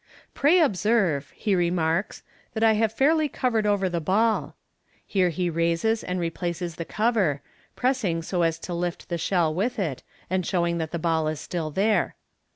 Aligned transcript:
"Pray 0.41 0.59
observe," 0.59 1.29
he 1.35 1.53
remarks," 1.53 2.23
that 2.55 2.63
I 2.63 2.73
have 2.73 2.91
fairly 2.91 3.29
covered 3.29 3.67
over 3.67 3.87
the 3.87 4.01
oall" 4.01 4.53
(here 5.05 5.29
he 5.29 5.47
raises 5.47 6.03
and 6.03 6.19
replaces 6.19 6.77
the 6.77 6.85
cover, 6.85 7.43
pressing 7.75 8.23
so 8.23 8.41
as 8.41 8.57
to 8.61 8.73
lift 8.73 9.09
the 9.09 9.19
shell 9.19 9.53
with 9.53 9.77
it, 9.77 10.01
and 10.27 10.43
showing 10.43 10.79
that 10.79 10.89
the 10.89 10.97
ball 10.97 11.27
is 11.27 11.39
still 11.39 11.69
there). 11.69 12.15